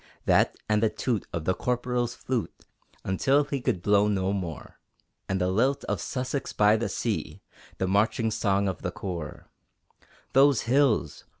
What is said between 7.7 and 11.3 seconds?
The marching song of the corps. Those hills!